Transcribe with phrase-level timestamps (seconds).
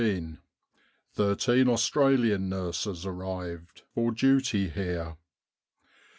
[1.13, 5.17] Thirteen Australian nurses arrived for duty here.